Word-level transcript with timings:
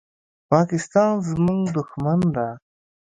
پاکستان 0.51 1.11
زموږ 1.29 1.61
دښمن 1.75 2.19
ده. 2.35 2.47